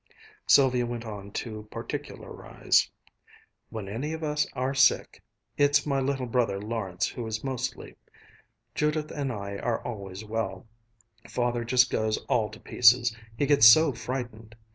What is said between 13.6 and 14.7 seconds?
so frightened.